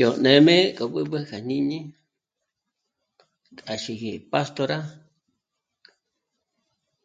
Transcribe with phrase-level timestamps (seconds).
[0.00, 1.78] "Yó nê'me k'o b'ǚb'ü kja jñíni
[3.58, 4.78] k'a xíji Pastora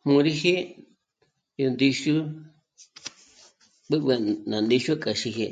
[0.06, 0.56] m'ǔriji
[1.60, 2.14] yó ndíxu...
[3.90, 4.14] b'ǚb'ü
[4.50, 5.48] ná ndíxu k'a xíji,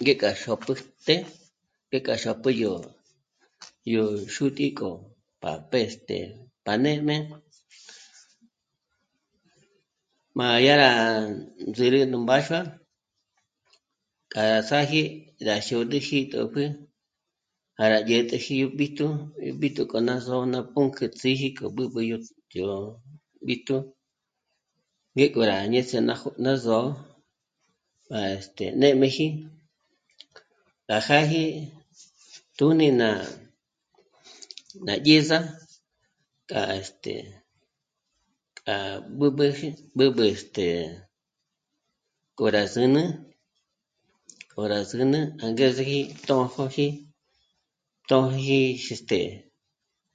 [0.00, 1.14] ngéka xôt'pjüte
[1.88, 2.52] ngéka xôt'pjü
[3.92, 4.02] yó
[4.34, 4.90] xútǐ'i k'o
[5.42, 6.18] pa pêst'e
[6.64, 7.16] pa nê'me...
[10.38, 10.90] má yá rá
[11.68, 12.60] ndzǜrü nú mbáxua
[14.32, 15.00] k'a rá s'áji
[15.46, 16.64] rá dyôd'üji tjòpjü
[17.76, 19.06] para dyä̀t'äji ó bíjtu,
[19.48, 22.00] ó bíjtu k'o ná só'o ná pǔnk'ü ts'íji k'o b'ǚb'ü
[22.50, 22.78] k'o yó
[23.46, 23.76] b'íjtu
[25.14, 26.90] ngéko rá ñéts'e ná jó'o, ná zó'o
[28.08, 28.64] para este...
[28.80, 29.26] nê'meji
[30.90, 31.44] rá jâji
[32.56, 33.08] tùni ná...
[34.86, 35.38] ná dyèza
[36.50, 36.60] k'a...
[36.80, 37.14] este...
[38.58, 38.76] k'a
[39.18, 40.24] b'ǚb'üji, b'ǚb'ü...
[40.34, 40.66] este...
[42.36, 43.04] k'o rá zǚn'ü,
[44.50, 46.88] k'o rá zǚn'ü angezeji tǒjoji,
[48.08, 48.60] tǒjoji
[48.92, 49.20] este...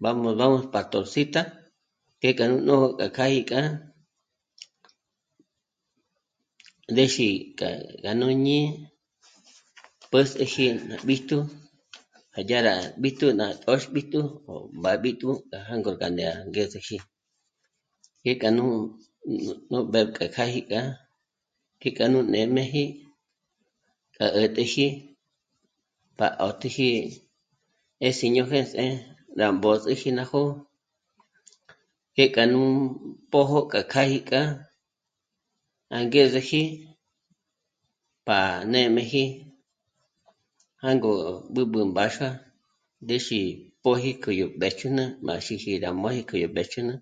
[0.03, 1.41] ""Vamos, vamos, pastorcita""
[2.19, 3.61] ngéka nú já gí kja
[6.97, 7.27] ríxi
[7.57, 8.59] kja ngáñi'i
[10.11, 11.37] pä̀s'äji ná b'íjtu
[12.31, 15.29] má yá rá b'íjtu ná tö́xb'íjtu ó mbàb'íjtu
[15.67, 16.97] jângor gá ndés'eji,
[18.21, 18.65] ngéka nú
[19.69, 20.81] mbépk'a k'âji yá
[21.81, 22.85] jík'a nú nê'meji
[24.15, 24.87] k'a 'ä̀t'äji
[26.17, 26.89] pa 'ä̀t'äji
[28.07, 28.85] é síño jêndze
[29.39, 30.41] rá mbós'iji ná nójo,
[32.17, 32.61] jé k'a nú...
[33.31, 34.41] pójo k'a kjâ'a í k'a
[35.97, 36.63] angezeji
[38.27, 38.37] pa
[38.71, 39.23] nê'meji
[40.83, 41.11] jângo
[41.53, 42.29] b'ǚb'ü mbáxua
[43.03, 43.39] ndéxi
[43.83, 46.95] póji k'o yó mbéjch'ün'a k'a xíji rá móji k'o yó mbéjch'ün'a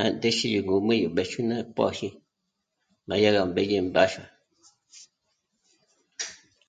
[0.00, 2.08] à ndéxi yó ngum'ü yó mbéjch'ün'a póji,
[3.08, 4.24] má yá gá mbèdye nú mbáxua"